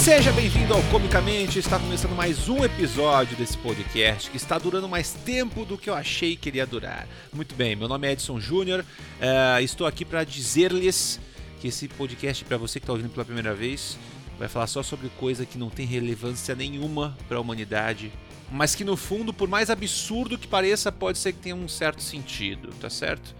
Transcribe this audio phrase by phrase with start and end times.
[0.00, 1.58] Seja bem-vindo ao Comicamente.
[1.58, 5.94] Está começando mais um episódio desse podcast que está durando mais tempo do que eu
[5.94, 7.06] achei que iria durar.
[7.30, 8.80] Muito bem, meu nome é Edson Júnior.
[8.80, 11.20] Uh, estou aqui para dizer-lhes
[11.60, 13.98] que esse podcast, para você que está ouvindo pela primeira vez,
[14.38, 18.10] vai falar só sobre coisa que não tem relevância nenhuma para a humanidade,
[18.50, 22.02] mas que no fundo, por mais absurdo que pareça, pode ser que tenha um certo
[22.02, 23.34] sentido, tá certo?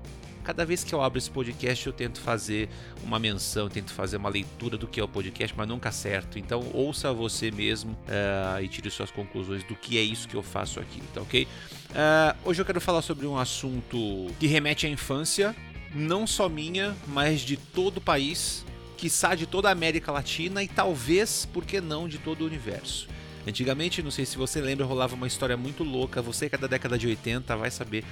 [0.45, 2.69] Cada vez que eu abro esse podcast, eu tento fazer
[3.05, 6.39] uma menção, tento fazer uma leitura do que é o podcast, mas nunca acerto.
[6.39, 10.43] Então, ouça você mesmo uh, e tire suas conclusões do que é isso que eu
[10.43, 11.45] faço aqui, tá ok?
[11.45, 15.55] Uh, hoje eu quero falar sobre um assunto que remete à infância,
[15.95, 18.65] não só minha, mas de todo o país,
[18.97, 23.09] quiçá de toda a América Latina e talvez, por que não, de todo o universo.
[23.47, 26.21] Antigamente, não sei se você lembra, rolava uma história muito louca.
[26.21, 28.05] Você que é da década de 80 vai saber.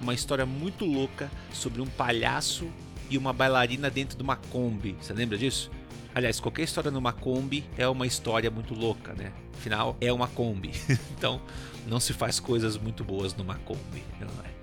[0.00, 2.68] Uma história muito louca sobre um palhaço
[3.10, 4.96] e uma bailarina dentro de uma Kombi.
[5.00, 5.70] Você lembra disso?
[6.14, 9.32] Aliás, qualquer história numa Kombi é uma história muito louca, né?
[9.54, 10.72] Afinal, é uma Kombi.
[11.16, 11.42] então,
[11.86, 14.02] não se faz coisas muito boas numa Kombi.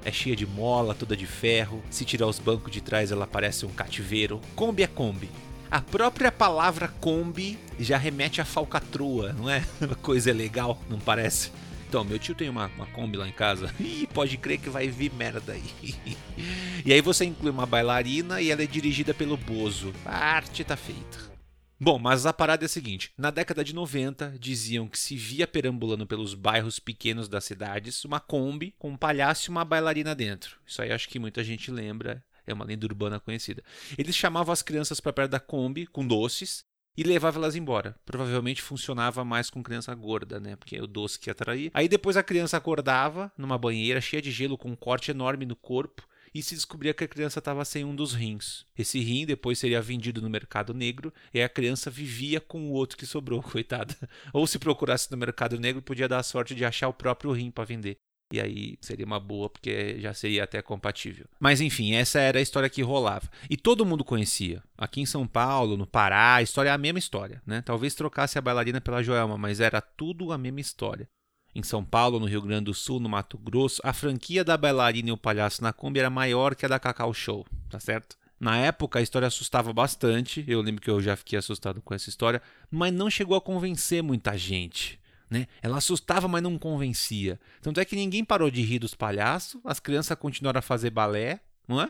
[0.03, 0.09] É?
[0.09, 1.83] é cheia de mola, toda de ferro.
[1.89, 4.41] Se tirar os bancos de trás, ela parece um cativeiro.
[4.55, 5.29] Kombi é Kombi.
[5.73, 9.63] A própria palavra Kombi já remete a falcatrua, não é?
[10.03, 11.51] Coisa legal, não parece?
[11.89, 13.73] Então, meu tio tem uma, uma Kombi lá em casa.
[13.81, 15.95] Ih, pode crer que vai vir merda aí.
[16.85, 19.91] e aí você inclui uma bailarina e ela é dirigida pelo Bozo.
[20.05, 21.33] A arte tá feita.
[21.79, 25.47] Bom, mas a parada é a seguinte: na década de 90, diziam que se via
[25.47, 30.55] perambulando pelos bairros pequenos das cidades uma Kombi com um palhaço e uma bailarina dentro.
[30.67, 33.63] Isso aí acho que muita gente lembra é uma lenda urbana conhecida.
[33.97, 37.95] Eles chamavam as crianças para perto da Kombi com doces e levavam elas embora.
[38.05, 40.55] Provavelmente funcionava mais com criança gorda, né?
[40.55, 41.71] Porque é o doce que atraía.
[41.73, 45.55] Aí depois a criança acordava numa banheira cheia de gelo com um corte enorme no
[45.55, 48.65] corpo e se descobria que a criança estava sem um dos rins.
[48.77, 52.97] Esse rim depois seria vendido no mercado negro e a criança vivia com o outro
[52.97, 53.95] que sobrou, coitada.
[54.31, 57.51] Ou se procurasse no mercado negro, podia dar a sorte de achar o próprio rim
[57.51, 57.97] para vender
[58.33, 61.27] e aí seria uma boa porque já seria até compatível.
[61.39, 63.29] Mas enfim, essa era a história que rolava.
[63.47, 64.63] E todo mundo conhecia.
[64.75, 67.61] Aqui em São Paulo, no Pará, a história é a mesma história, né?
[67.61, 71.07] Talvez trocasse a bailarina pela Joelma, mas era tudo a mesma história.
[71.53, 75.09] Em São Paulo, no Rio Grande do Sul, no Mato Grosso, a franquia da bailarina
[75.09, 78.17] e o palhaço na Kombi era maior que a da Cacau Show, tá certo?
[78.39, 82.09] Na época a história assustava bastante, eu lembro que eu já fiquei assustado com essa
[82.09, 84.99] história, mas não chegou a convencer muita gente.
[85.33, 85.47] Né?
[85.63, 87.39] Ela assustava, mas não convencia.
[87.59, 91.39] Tanto é que ninguém parou de rir dos palhaços, as crianças continuaram a fazer balé,
[91.67, 91.89] não é?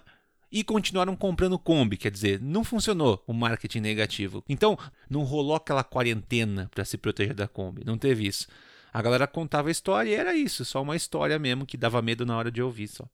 [0.50, 4.46] E continuaram comprando Kombi, quer dizer, não funcionou o marketing negativo.
[4.48, 8.48] Então, não rolou aquela quarentena para se proteger da Kombi, não teve isso.
[8.94, 12.26] A galera contava a história e era isso, só uma história mesmo que dava medo
[12.26, 13.06] na hora de ouvir só.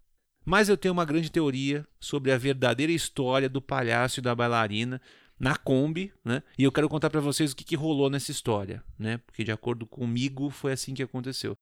[0.46, 5.02] Mas eu tenho uma grande teoria sobre a verdadeira história do palhaço e da bailarina
[5.40, 6.44] na Kombi, né?
[6.58, 9.18] E eu quero contar para vocês o que, que rolou nessa história, né?
[9.20, 11.56] Porque de acordo comigo foi assim que aconteceu.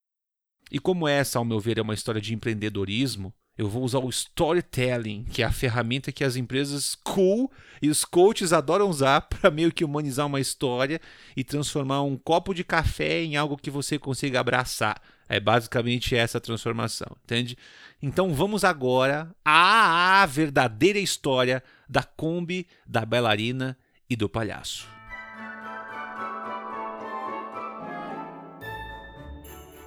[0.70, 4.08] E como essa, ao meu ver, é uma história de empreendedorismo, eu vou usar o
[4.08, 7.50] storytelling, que é a ferramenta que as empresas cool
[7.82, 11.00] e os coaches adoram usar para meio que humanizar uma história
[11.36, 15.02] e transformar um copo de café em algo que você consiga abraçar.
[15.28, 17.56] É basicamente essa transformação, entende?
[18.00, 23.76] Então vamos agora à, verdadeira história da Kombi, da bailarina
[24.08, 24.88] e do palhaço.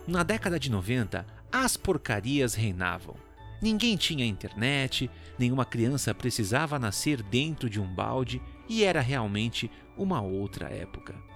[0.08, 3.16] Na década de 90, as porcarias reinavam.
[3.62, 10.22] Ninguém tinha internet, nenhuma criança precisava nascer dentro de um balde e era realmente uma
[10.22, 11.31] outra época.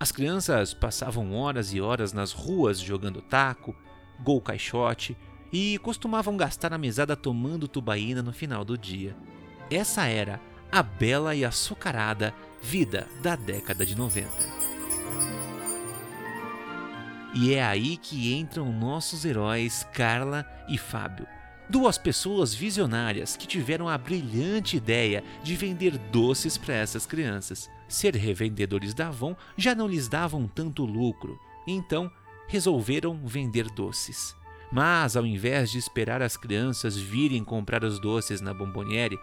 [0.00, 3.76] As crianças passavam horas e horas nas ruas jogando taco,
[4.18, 5.14] gol caixote
[5.52, 9.14] e costumavam gastar a mesada tomando tubaína no final do dia.
[9.70, 10.40] Essa era
[10.72, 14.26] a bela e açucarada vida da década de 90.
[17.34, 21.26] E é aí que entram nossos heróis Carla e Fábio,
[21.70, 27.70] duas pessoas visionárias que tiveram a brilhante ideia de vender doces para essas crianças.
[27.88, 32.10] Ser revendedores da Avon já não lhes davam tanto lucro, então
[32.48, 34.34] resolveram vender doces.
[34.72, 39.18] Mas ao invés de esperar as crianças virem comprar os doces na Bomboniere,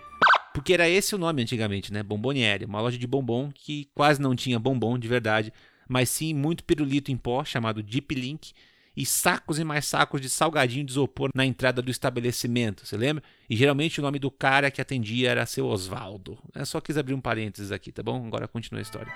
[0.53, 2.01] porque era esse o nome antigamente, né?
[2.01, 5.53] Bomboniere, uma loja de bombom que quase não tinha bombom de verdade,
[5.87, 8.53] mas sim muito pirulito em pó chamado Deep Link
[8.97, 13.23] e sacos e mais sacos de salgadinho de isopor na entrada do estabelecimento, você lembra?
[13.47, 16.35] E geralmente o nome do cara que atendia era seu Osvaldo.
[16.55, 18.25] Eu só quis abrir um parênteses aqui, tá bom?
[18.25, 19.13] Agora continua a história.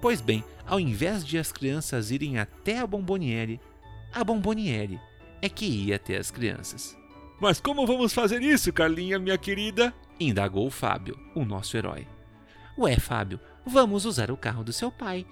[0.00, 3.60] Pois bem, ao invés de as crianças irem até a Bomboniere,
[4.12, 5.00] a Bomboniere
[5.42, 6.96] é que ia até as crianças.
[7.40, 9.92] Mas como vamos fazer isso, Carlinha, minha querida?
[10.20, 12.06] indagou Fábio, o nosso herói.
[12.78, 15.26] Ué, Fábio, vamos usar o carro do seu pai.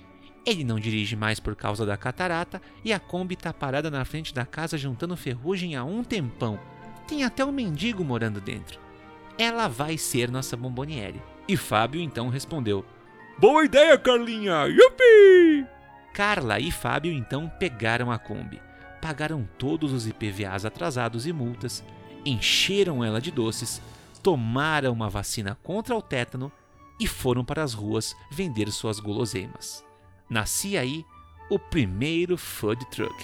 [0.46, 4.32] Ele não dirige mais por causa da catarata e a Kombi tá parada na frente
[4.32, 6.60] da casa juntando ferrugem há um tempão.
[7.08, 8.78] Tem até um mendigo morando dentro.
[9.36, 11.20] Ela vai ser nossa bomboniere.
[11.48, 12.84] E Fábio então respondeu:
[13.38, 14.66] Boa ideia, Carlinha!
[14.66, 15.66] Yupi!
[16.14, 18.62] Carla e Fábio então pegaram a Kombi,
[19.02, 21.84] pagaram todos os IPVAs atrasados e multas,
[22.24, 23.82] encheram ela de doces,
[24.22, 26.50] tomaram uma vacina contra o tétano
[26.98, 29.85] e foram para as ruas vender suas guloseimas.
[30.28, 31.04] Nascia aí
[31.48, 33.14] o primeiro food truck.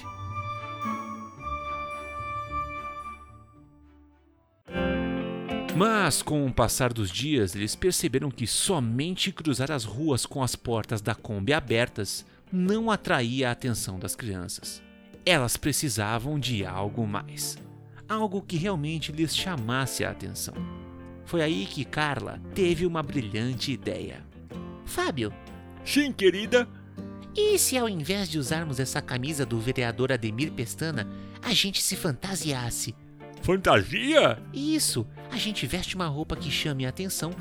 [5.77, 10.55] Mas com o passar dos dias, eles perceberam que somente cruzar as ruas com as
[10.55, 14.83] portas da Kombi abertas não atraía a atenção das crianças.
[15.25, 17.57] Elas precisavam de algo mais.
[18.09, 20.55] Algo que realmente lhes chamasse a atenção.
[21.25, 24.23] Foi aí que Carla teve uma brilhante ideia.
[24.85, 25.33] Fábio.
[25.85, 26.69] Sim, querida.
[27.35, 31.09] E se ao invés de usarmos essa camisa do vereador Ademir Pestana,
[31.41, 32.95] a gente se fantasiasse?
[33.43, 34.41] Fantasia?
[34.53, 35.07] Isso!
[35.31, 37.33] A gente veste uma roupa que chame a atenção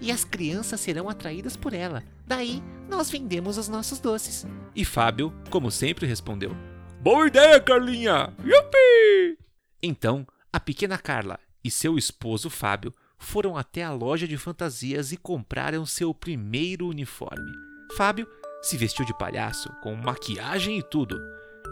[0.00, 2.02] e as crianças serão atraídas por ela.
[2.26, 4.46] Daí, nós vendemos os nossos doces.
[4.74, 6.56] E Fábio, como sempre, respondeu:
[7.00, 8.32] Boa ideia, Carlinha!
[8.44, 9.38] Yupi!
[9.82, 15.16] Então, a pequena Carla e seu esposo Fábio foram até a loja de fantasias e
[15.16, 17.52] compraram seu primeiro uniforme.
[17.96, 18.26] Fábio
[18.62, 21.18] se vestiu de palhaço, com maquiagem e tudo,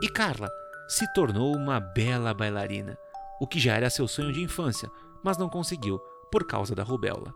[0.02, 0.50] e Carla
[0.88, 2.98] se tornou uma bela bailarina,
[3.40, 4.90] o que já era seu sonho de infância,
[5.22, 5.98] mas não conseguiu
[6.30, 7.32] por causa da rubéola.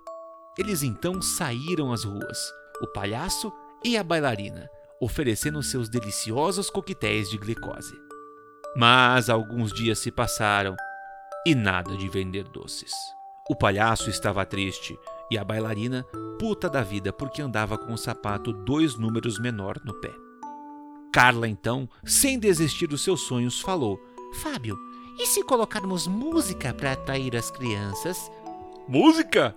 [0.58, 2.38] Eles então saíram às ruas,
[2.82, 3.52] o palhaço
[3.84, 4.69] e a bailarina,
[5.00, 7.94] oferecendo seus deliciosos coquetéis de glicose.
[8.76, 10.76] Mas alguns dias se passaram
[11.46, 12.93] e nada de vender doces.
[13.50, 14.96] O palhaço estava triste
[15.32, 16.05] e a bailarina
[16.38, 20.12] puta da vida porque andava com o sapato dois números menor no pé.
[21.11, 23.99] Carla então, sem desistir dos seus sonhos, falou:
[24.43, 24.79] Fábio,
[25.19, 28.31] e se colocarmos música para atrair as crianças?
[28.87, 29.56] Música?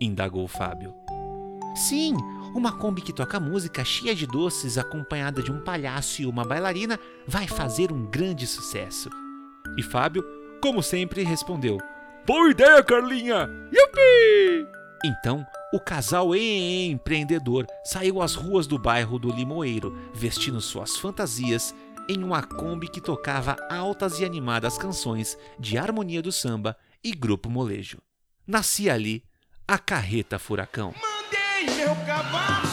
[0.00, 0.94] indagou Fábio.
[1.74, 2.14] Sim,
[2.54, 7.00] uma Kombi que toca música cheia de doces, acompanhada de um palhaço e uma bailarina,
[7.26, 9.10] vai fazer um grande sucesso.
[9.76, 10.24] E Fábio,
[10.62, 11.78] como sempre, respondeu:
[12.24, 13.48] Boa ideia, Carlinha!
[13.72, 14.85] Yupi!
[15.04, 21.74] Então, o casal empreendedor saiu às ruas do bairro do Limoeiro, vestindo suas fantasias
[22.08, 27.50] em uma Kombi que tocava altas e animadas canções de harmonia do samba e grupo
[27.50, 27.98] molejo.
[28.46, 29.24] Nascia ali
[29.66, 30.94] a carreta furacão.
[30.94, 32.66] Mandei meu cavalo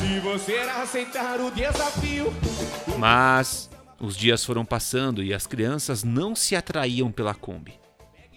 [0.00, 2.32] Se você aceitar o desafio.
[2.96, 3.68] Mas
[4.00, 7.78] os dias foram passando e as crianças não se atraíam pela Kombi.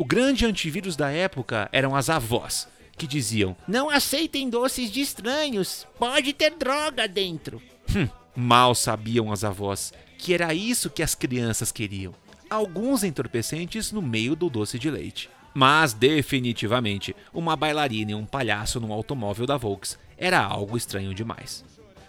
[0.03, 2.67] O grande antivírus da época eram as avós,
[2.97, 7.61] que diziam: Não aceitem doces de estranhos, pode ter droga dentro.
[7.95, 12.13] Hum, mal sabiam as avós que era isso que as crianças queriam.
[12.49, 15.29] Alguns entorpecentes no meio do doce de leite.
[15.53, 21.63] Mas, definitivamente, uma bailarina e um palhaço no automóvel da Volks era algo estranho demais.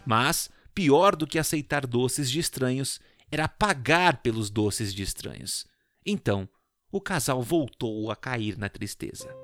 [0.05, 2.99] Mas, pior do que aceitar doces de estranhos
[3.31, 5.64] era pagar pelos doces de estranhos.
[6.05, 6.49] Então,
[6.94, 9.34] o casal voltou a cair na tristeza.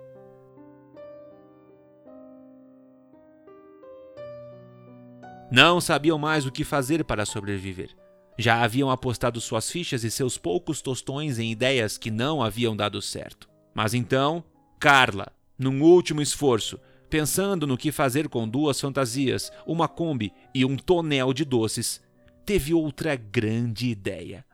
[5.50, 7.90] Não sabiam mais o que fazer para sobreviver.
[8.38, 13.02] Já haviam apostado suas fichas e seus poucos tostões em ideias que não haviam dado
[13.02, 13.49] certo.
[13.75, 14.45] Mas então,
[14.78, 15.26] Carla,
[15.59, 16.78] num último esforço,
[17.11, 22.00] pensando no que fazer com duas fantasias, uma Kombi e um tonel de doces,
[22.47, 24.45] teve outra grande ideia.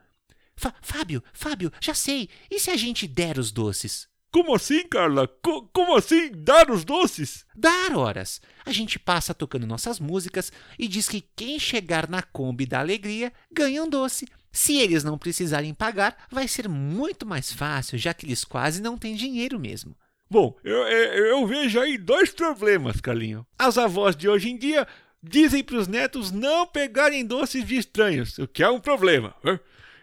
[0.81, 2.29] Fábio, Fábio, já sei.
[2.49, 4.07] E se a gente der os doces?
[4.31, 5.27] Como assim, Carla?
[5.27, 7.45] Co como assim dar os doces?
[7.55, 8.41] Dar horas.
[8.65, 13.31] A gente passa tocando nossas músicas e diz que quem chegar na Kombi da Alegria
[13.51, 14.27] ganha um doce.
[14.51, 18.97] Se eles não precisarem pagar, vai ser muito mais fácil, já que eles quase não
[18.97, 19.95] têm dinheiro mesmo.
[20.29, 23.45] Bom, eu, eu, eu vejo aí dois problemas, Carlinho.
[23.57, 24.85] As avós de hoje em dia
[25.23, 29.33] dizem para os netos não pegarem doces de estranhos, o que é um problema.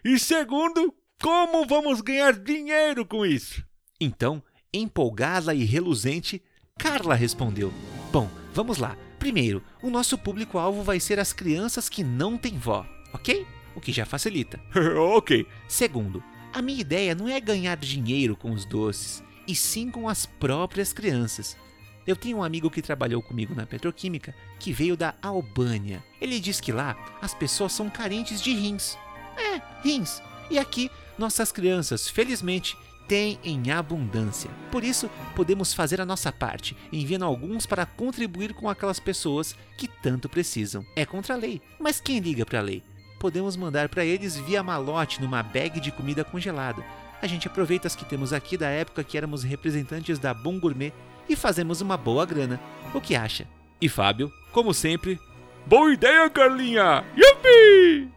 [0.05, 3.65] E segundo, como vamos ganhar dinheiro com isso?
[3.99, 6.43] Então, empolgada e reluzente,
[6.77, 7.73] Carla respondeu:
[8.11, 8.95] Bom, vamos lá.
[9.17, 13.47] Primeiro, o nosso público-alvo vai ser as crianças que não têm vó, ok?
[13.75, 14.59] O que já facilita.
[15.15, 15.47] ok.
[15.67, 20.27] Segundo, a minha ideia não é ganhar dinheiro com os doces, e sim com as
[20.27, 21.57] próprias crianças.
[22.05, 26.03] Eu tenho um amigo que trabalhou comigo na petroquímica que veio da Albânia.
[26.21, 28.95] Ele diz que lá as pessoas são carentes de rins.
[29.37, 30.21] É, rins.
[30.49, 32.77] E aqui nossas crianças, felizmente,
[33.07, 34.49] tem em abundância.
[34.71, 39.87] Por isso, podemos fazer a nossa parte, enviando alguns para contribuir com aquelas pessoas que
[39.87, 40.85] tanto precisam.
[40.95, 42.83] É contra a lei, mas quem liga para a lei?
[43.19, 46.83] Podemos mandar para eles via malote numa bag de comida congelada.
[47.21, 50.93] A gente aproveita as que temos aqui da época que éramos representantes da Bom Gourmet
[51.27, 52.59] e fazemos uma boa grana.
[52.93, 53.47] O que acha?
[53.79, 55.19] E Fábio, como sempre,
[55.65, 57.03] boa ideia, Carlinha!
[57.15, 58.14] Yuppie!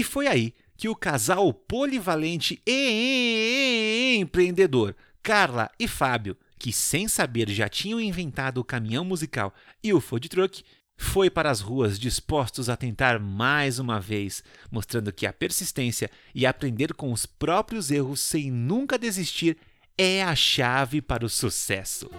[0.00, 7.50] E foi aí que o casal polivalente e empreendedor, Carla e Fábio, que sem saber
[7.50, 9.52] já tinham inventado o caminhão musical
[9.84, 10.64] e o food truck,
[10.96, 16.46] foi para as ruas dispostos a tentar mais uma vez, mostrando que a persistência e
[16.46, 19.58] aprender com os próprios erros sem nunca desistir
[19.98, 22.10] é a chave para o sucesso.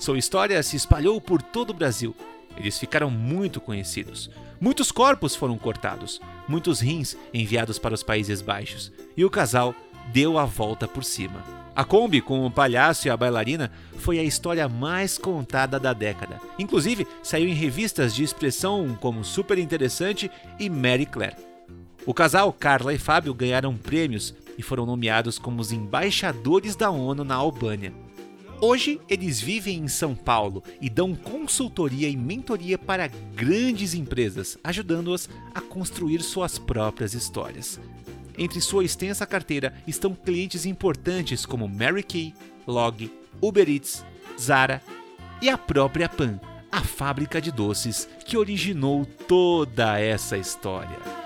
[0.00, 2.12] Sua história se espalhou por todo o Brasil.
[2.56, 4.28] Eles ficaram muito conhecidos.
[4.60, 6.20] Muitos corpos foram cortados,
[6.50, 9.72] muitos rins enviados para os Países Baixos, e o casal
[10.12, 11.44] deu a volta por cima.
[11.76, 16.40] A Kombi com o palhaço e a bailarina foi a história mais contada da década.
[16.58, 20.28] Inclusive, saiu em revistas de expressão como Super Interessante
[20.58, 21.36] e Mary Claire.
[22.04, 27.22] O casal Carla e Fábio ganharam prêmios e foram nomeados como os embaixadores da ONU
[27.22, 27.92] na Albânia.
[28.62, 35.30] Hoje eles vivem em São Paulo e dão consultoria e mentoria para grandes empresas, ajudando-as
[35.54, 37.80] a construir suas próprias histórias.
[38.36, 42.34] Entre sua extensa carteira estão clientes importantes como Mary Kay,
[42.66, 44.04] Log, Uber Eats,
[44.38, 44.82] Zara
[45.40, 46.38] e a própria Pan,
[46.70, 51.19] a fábrica de doces que originou toda essa história.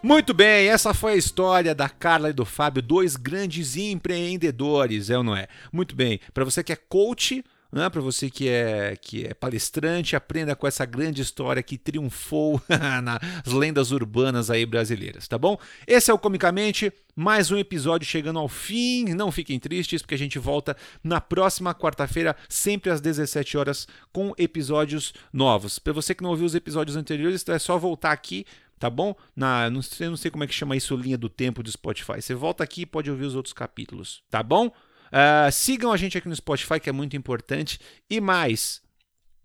[0.00, 5.18] Muito bem, essa foi a história da Carla e do Fábio, dois grandes empreendedores, é
[5.18, 5.48] ou não é?
[5.72, 10.14] Muito bem, para você que é coach, né, para você que é, que é palestrante,
[10.14, 12.62] aprenda com essa grande história que triunfou
[13.02, 15.58] nas lendas urbanas aí brasileiras, tá bom?
[15.84, 19.06] Esse é o Comicamente, mais um episódio chegando ao fim.
[19.14, 24.32] Não fiquem tristes, porque a gente volta na próxima quarta-feira, sempre às 17 horas, com
[24.38, 25.80] episódios novos.
[25.80, 28.46] Para você que não ouviu os episódios anteriores, é só voltar aqui
[28.78, 29.14] tá bom?
[29.34, 32.20] Na, não sei, não sei como é que chama isso, linha do tempo do Spotify.
[32.20, 34.68] Você volta aqui e pode ouvir os outros capítulos, tá bom?
[34.68, 37.80] Uh, sigam a gente aqui no Spotify, que é muito importante.
[38.08, 38.82] E mais,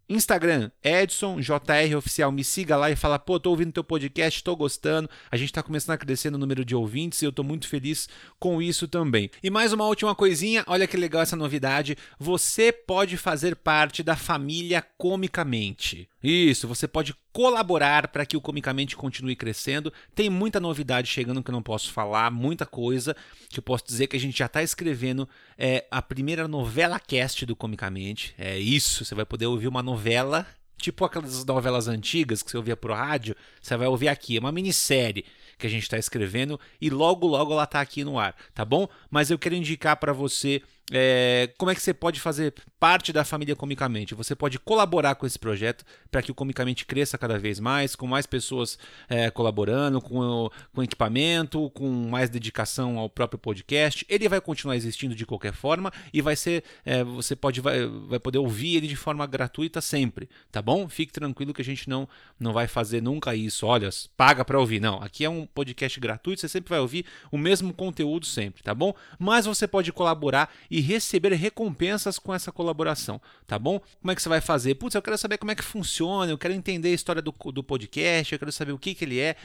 [0.10, 4.56] Instagram, Edson JR Oficial, me siga lá e fala, pô, tô ouvindo teu podcast, tô
[4.56, 5.10] gostando.
[5.32, 8.10] A gente tá começando a crescer no número de ouvintes e eu tô muito feliz
[8.40, 9.32] com isso também.
[9.42, 11.98] E mais uma última coisinha, olha que legal essa novidade.
[12.20, 16.10] Você pode fazer parte da família Comicamente.
[16.24, 19.92] Isso, você pode colaborar para que o Comicamente continue crescendo.
[20.16, 23.14] Tem muita novidade chegando que eu não posso falar, muita coisa
[23.50, 25.28] que eu posso dizer que a gente já está escrevendo
[25.58, 28.34] é, a primeira novela cast do Comicamente.
[28.38, 32.78] É isso, você vai poder ouvir uma novela, tipo aquelas novelas antigas que você ouvia
[32.78, 34.38] pro rádio, você vai ouvir aqui.
[34.38, 35.26] É uma minissérie
[35.58, 38.88] que a gente está escrevendo e logo, logo ela está aqui no ar, tá bom?
[39.12, 40.62] Mas eu quero indicar para você
[40.92, 44.14] é, como é que você pode fazer parte da família Comicamente?
[44.16, 48.06] Você pode colaborar com esse projeto para que o Comicamente cresça cada vez mais, com
[48.06, 54.06] mais pessoas é, colaborando, com, com equipamento, com mais dedicação ao próprio podcast.
[54.10, 56.64] Ele vai continuar existindo de qualquer forma e vai ser.
[56.86, 60.90] É, você pode vai, vai poder ouvir ele de forma gratuita sempre, tá bom?
[60.90, 63.66] Fique tranquilo que a gente não, não vai fazer nunca isso.
[63.66, 64.82] Olha, paga para ouvir.
[64.82, 68.76] Não, aqui é um podcast gratuito, você sempre vai ouvir o mesmo conteúdo sempre, tá
[68.76, 68.94] bom?
[69.18, 73.80] Mas você pode colaborar e receber recompensas com essa colaboração, tá bom?
[74.02, 74.74] Como é que você vai fazer?
[74.74, 77.64] Putz, eu quero saber como é que funciona, eu quero entender a história do, do
[77.64, 79.36] podcast, eu quero saber o que, que ele é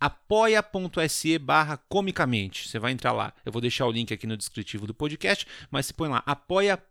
[0.00, 2.66] apoia.se barra comicamente.
[2.66, 3.34] Você vai entrar lá.
[3.44, 6.89] Eu vou deixar o link aqui no descritivo do podcast, mas você põe lá apoia.se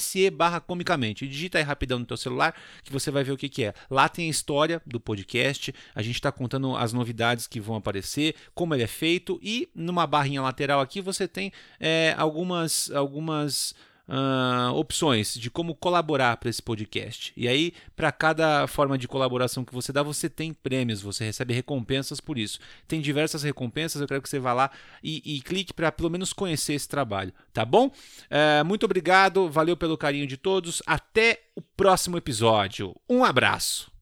[0.00, 1.26] se barra comicamente.
[1.26, 3.74] Digita aí rapidão no teu celular que você vai ver o que, que é.
[3.90, 8.34] Lá tem a história do podcast, a gente está contando as novidades que vão aparecer,
[8.54, 13.74] como ele é feito e numa barrinha lateral aqui você tem é, algumas algumas
[14.08, 17.32] uh, opções de como colaborar para esse podcast.
[17.36, 21.54] E aí, para cada forma de colaboração que você dá, você tem prêmios, você recebe
[21.54, 22.58] recompensas por isso.
[22.86, 24.70] Tem diversas recompensas, eu quero que você vá lá
[25.02, 27.86] e, e clique para pelo menos conhecer esse trabalho, tá bom?
[27.86, 30.82] Uh, muito obrigado, valeu pelo carinho de todos.
[30.86, 32.94] Até o próximo episódio.
[33.08, 33.95] Um abraço.